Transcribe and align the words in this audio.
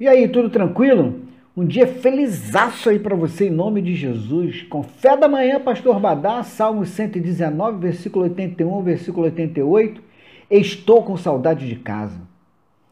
E 0.00 0.08
aí, 0.08 0.26
tudo 0.28 0.48
tranquilo? 0.48 1.20
Um 1.54 1.66
dia 1.66 1.86
felizaço 1.86 2.88
aí 2.88 2.98
para 2.98 3.14
você 3.14 3.48
em 3.48 3.50
nome 3.50 3.82
de 3.82 3.94
Jesus. 3.94 4.62
Com 4.62 4.82
fé 4.82 5.14
da 5.14 5.28
manhã, 5.28 5.60
pastor 5.60 6.00
Badá, 6.00 6.42
Salmo 6.42 6.86
119, 6.86 7.76
versículo 7.78 8.24
81, 8.24 8.82
versículo 8.82 9.26
88. 9.26 10.02
Estou 10.50 11.02
com 11.02 11.18
saudade 11.18 11.68
de 11.68 11.76
casa, 11.76 12.18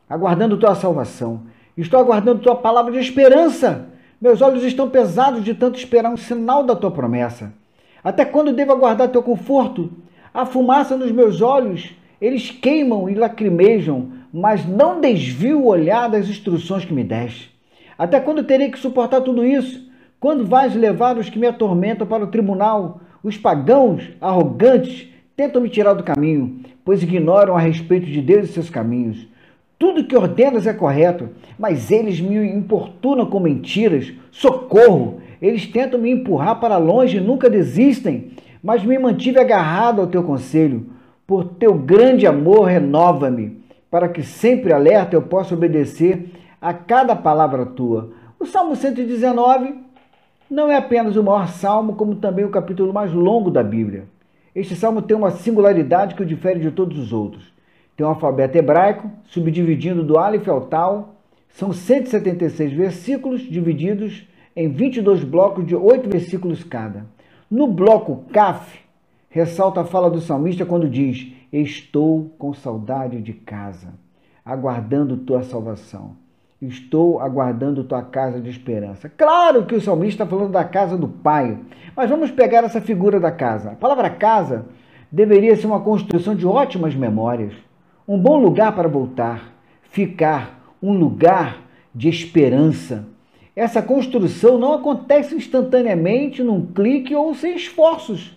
aguardando 0.07 0.59
tua 0.59 0.75
salvação. 0.75 1.45
Estou 1.79 1.99
aguardando 1.99 2.43
tua 2.43 2.57
palavra 2.57 2.93
de 2.93 2.99
esperança. 2.99 3.89
Meus 4.21 4.43
olhos 4.43 4.63
estão 4.63 4.91
pesados 4.91 5.43
de 5.43 5.55
tanto 5.55 5.79
esperar 5.79 6.13
um 6.13 6.17
sinal 6.19 6.63
da 6.63 6.77
tua 6.77 6.91
promessa. 6.91 7.55
Até 8.05 8.27
quando 8.27 8.53
devo 8.53 8.73
aguardar 8.73 9.09
teu 9.09 9.23
conforto? 9.23 9.91
A 10.35 10.45
fumaça 10.45 10.95
nos 10.95 11.11
meus 11.11 11.41
olhos, 11.41 11.91
eles 12.21 12.51
queimam 12.51 13.09
e 13.09 13.15
lacrimejam 13.15 14.18
mas 14.33 14.67
não 14.67 15.01
desvio 15.01 15.61
o 15.61 15.67
olhar 15.67 16.09
das 16.09 16.29
instruções 16.29 16.85
que 16.85 16.93
me 16.93 17.05
deste. 17.05 17.57
Até 17.99 18.21
quando 18.21 18.45
terei 18.45 18.71
que 18.71 18.79
suportar 18.79 19.21
tudo 19.21 19.45
isso? 19.45 19.89
Quando 20.21 20.47
vais 20.47 20.75
levar 20.75 21.17
os 21.17 21.31
que 21.31 21.39
me 21.39 21.47
atormentam 21.47 22.07
para 22.07 22.25
o 22.25 22.29
tribunal? 22.29 23.01
Os 23.23 23.37
pagãos, 23.37 24.11
arrogantes, 24.21 25.09
tentam 25.37 25.63
me 25.63 25.69
tirar 25.69 25.95
do 25.95 26.03
caminho, 26.03 26.61
pois 26.85 27.03
ignoram 27.03 27.57
a 27.57 27.61
respeito 27.61 28.07
de 28.07 28.21
Deus 28.21 28.49
e 28.49 28.53
seus 28.53 28.71
caminhos. 28.71 29.27
Tudo 29.79 30.05
que 30.05 30.17
ordenas 30.17 30.67
é 30.67 30.73
correto, 30.73 31.29
mas 31.59 31.91
eles 31.91 32.21
me 32.21 32.37
importunam 32.49 33.27
com 33.27 33.39
mentiras. 33.39 34.13
Socorro! 34.31 35.21
Eles 35.41 35.67
tentam 35.67 36.01
me 36.01 36.11
empurrar 36.11 36.59
para 36.59 36.77
longe 36.79 37.19
e 37.19 37.21
nunca 37.21 37.49
desistem, 37.49 38.33
mas 38.61 38.85
me 38.85 38.99
mantive 38.99 39.39
agarrado 39.39 40.01
ao 40.01 40.09
teu 40.09 40.25
conselho. 40.25 40.87
Por 41.25 41.45
teu 41.45 41.75
grande 41.75 42.27
amor, 42.27 42.65
renova-me 42.65 43.59
para 43.91 44.09
que 44.09 44.23
sempre 44.23 44.73
alerta 44.73 45.17
eu 45.17 45.23
possa 45.23 45.55
obedecer 45.55 46.31
a 46.61 46.73
cada 46.75 47.17
palavra 47.17 47.65
tua. 47.65 48.11
O 48.39 48.47
Salmo 48.47 48.77
119 48.77 49.75
não 50.51 50.71
é 50.71 50.77
apenas 50.77 51.17
o 51.17 51.23
maior 51.23 51.49
salmo, 51.49 51.95
como 51.95 52.17
também 52.17 52.45
o 52.45 52.51
capítulo 52.51 52.93
mais 52.93 53.13
longo 53.13 53.51
da 53.51 53.63
Bíblia. 53.63 54.05
Este 54.55 54.75
salmo 54.75 55.03
tem 55.03 55.17
uma 55.17 55.31
singularidade 55.31 56.15
que 56.15 56.23
o 56.23 56.27
difere 56.27 56.61
de 56.61 56.71
todos 56.71 56.99
os 56.99 57.13
outros. 57.13 57.53
Tem 57.97 58.07
um 58.07 58.11
alfabeto 58.11 58.57
hebraico, 58.57 59.11
subdividindo 59.25 60.03
do 60.03 60.19
Aleph 60.19 60.49
ao 60.49 60.63
Tal. 60.63 61.17
São 61.49 61.73
176 61.73 62.73
versículos, 62.73 63.43
divididos 63.43 64.27
em 64.55 64.69
22 64.69 65.23
blocos 65.25 65.67
de 65.67 65.77
8 65.77 66.09
versículos 66.09 66.65
cada. 66.65 67.07
No 67.51 67.67
bloco 67.67 68.25
Kaf, 68.33 68.79
ressalta 69.29 69.83
a 69.83 69.85
fala 69.85 70.11
do 70.11 70.21
salmista 70.21 70.65
quando 70.65 70.89
diz: 70.89 71.33
Estou 71.53 72.35
com 72.39 72.53
saudade 72.53 73.21
de 73.21 73.33
casa, 73.33 73.95
aguardando 74.45 75.17
tua 75.17 75.43
salvação. 75.43 76.17
Estou 76.61 77.21
aguardando 77.21 77.85
tua 77.85 78.03
casa 78.03 78.41
de 78.41 78.51
esperança. 78.51 79.09
Claro 79.09 79.65
que 79.65 79.77
o 79.77 79.81
salmista 79.81 80.25
está 80.25 80.27
falando 80.27 80.51
da 80.51 80.65
casa 80.65 80.97
do 80.97 81.07
pai, 81.07 81.57
mas 81.95 82.11
vamos 82.11 82.33
pegar 82.33 82.65
essa 82.65 82.81
figura 82.81 83.21
da 83.21 83.31
casa. 83.31 83.71
A 83.71 83.77
palavra 83.77 84.11
casa 84.11 84.67
deveria 85.11 85.55
ser 85.55 85.67
uma 85.69 85.81
construção 85.81 86.35
de 86.35 86.45
ótimas 86.47 86.97
memórias, 86.97 87.55
um 88.09 88.19
bom 88.19 88.41
lugar 88.41 88.75
para 88.75 88.89
voltar, 88.89 89.53
ficar, 89.83 90.75
um 90.83 90.93
lugar 90.93 91.61
de 91.95 92.09
esperança. 92.09 93.07
Essa 93.55 93.81
construção 93.81 94.59
não 94.59 94.73
acontece 94.73 95.35
instantaneamente, 95.35 96.43
num 96.43 96.67
clique 96.67 97.15
ou 97.15 97.35
sem 97.35 97.55
esforços. 97.55 98.37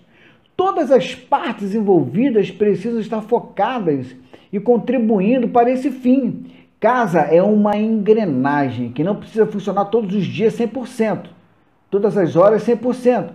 Todas 0.64 0.92
as 0.92 1.16
partes 1.16 1.73
envolvidas 1.73 2.52
precisam 2.52 3.00
estar 3.00 3.20
focadas 3.22 4.16
e 4.54 4.59
contribuindo 4.59 5.48
para 5.48 5.72
esse 5.72 5.90
fim. 5.90 6.45
Casa 6.80 7.22
é 7.22 7.42
uma 7.42 7.76
engrenagem 7.76 8.92
que 8.92 9.03
não 9.03 9.16
precisa 9.16 9.48
funcionar 9.48 9.86
todos 9.86 10.14
os 10.14 10.23
dias 10.23 10.56
100%, 10.56 11.30
todas 11.90 12.16
as 12.16 12.36
horas 12.36 12.64
100%, 12.64 13.30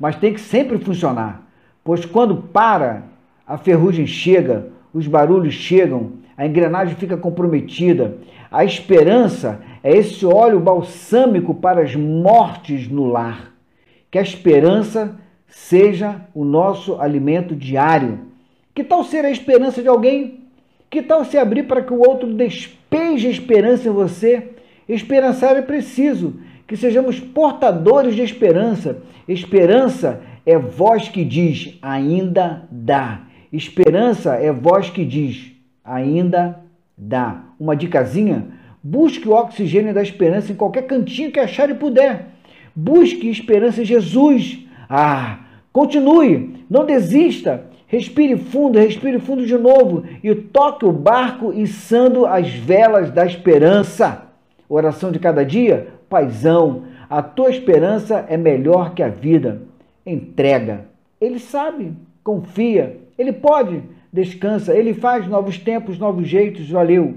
mas 0.00 0.16
tem 0.16 0.34
que 0.34 0.40
sempre 0.40 0.76
funcionar, 0.78 1.46
pois 1.84 2.04
quando 2.04 2.38
para, 2.38 3.04
a 3.46 3.56
ferrugem 3.56 4.04
chega, 4.04 4.66
os 4.92 5.06
barulhos 5.06 5.54
chegam, 5.54 6.14
a 6.36 6.44
engrenagem 6.44 6.96
fica 6.96 7.16
comprometida. 7.16 8.18
A 8.50 8.64
esperança 8.64 9.60
é 9.80 9.96
esse 9.96 10.26
óleo 10.26 10.58
balsâmico 10.58 11.54
para 11.54 11.82
as 11.82 11.94
mortes 11.94 12.88
no 12.88 13.06
lar. 13.06 13.52
Que 14.10 14.18
a 14.18 14.22
esperança 14.22 15.22
seja 15.48 16.20
o 16.34 16.44
nosso 16.44 17.00
alimento 17.00 17.54
diário. 17.54 18.20
Que 18.74 18.82
tal 18.82 19.04
ser 19.04 19.24
a 19.24 19.30
esperança 19.30 19.82
de 19.82 19.88
alguém? 19.88 20.40
Que 20.90 21.02
tal 21.02 21.24
se 21.24 21.38
abrir 21.38 21.64
para 21.64 21.82
que 21.82 21.92
o 21.92 22.00
outro 22.00 22.32
despeje 22.32 23.28
esperança 23.28 23.88
em 23.88 23.92
você? 23.92 24.50
Esperançar 24.88 25.56
é 25.56 25.62
preciso, 25.62 26.34
que 26.66 26.76
sejamos 26.76 27.18
portadores 27.18 28.14
de 28.14 28.22
esperança. 28.22 29.02
Esperança 29.26 30.20
é 30.44 30.58
voz 30.58 31.08
que 31.08 31.24
diz, 31.24 31.78
ainda 31.80 32.68
dá. 32.70 33.22
Esperança 33.52 34.34
é 34.34 34.52
voz 34.52 34.90
que 34.90 35.04
diz, 35.04 35.52
ainda 35.84 36.60
dá. 36.96 37.44
Uma 37.58 37.74
dicasinha? 37.74 38.48
Busque 38.82 39.28
o 39.28 39.32
oxigênio 39.32 39.94
da 39.94 40.02
esperança 40.02 40.52
em 40.52 40.56
qualquer 40.56 40.82
cantinho 40.82 41.32
que 41.32 41.40
achar 41.40 41.70
e 41.70 41.74
puder. 41.74 42.26
Busque 42.76 43.30
esperança 43.30 43.80
em 43.80 43.84
Jesus. 43.84 44.58
Ah, 44.88 45.38
Continue, 45.74 46.64
não 46.70 46.86
desista. 46.86 47.64
Respire 47.88 48.36
fundo, 48.36 48.78
respire 48.78 49.18
fundo 49.18 49.44
de 49.44 49.58
novo 49.58 50.04
e 50.22 50.32
toque 50.32 50.84
o 50.84 50.92
barco 50.92 51.52
içando 51.52 52.24
as 52.26 52.48
velas 52.48 53.10
da 53.10 53.26
esperança. 53.26 54.28
Oração 54.68 55.10
de 55.10 55.18
cada 55.18 55.44
dia? 55.44 55.88
Paizão, 56.08 56.84
a 57.10 57.20
tua 57.22 57.50
esperança 57.50 58.24
é 58.28 58.36
melhor 58.36 58.94
que 58.94 59.02
a 59.02 59.08
vida. 59.08 59.62
Entrega. 60.06 60.84
Ele 61.20 61.40
sabe, 61.40 61.92
confia, 62.22 62.96
ele 63.18 63.32
pode, 63.32 63.82
descansa, 64.12 64.72
ele 64.76 64.94
faz 64.94 65.26
novos 65.26 65.58
tempos, 65.58 65.98
novos 65.98 66.28
jeitos. 66.28 66.70
Valeu. 66.70 67.14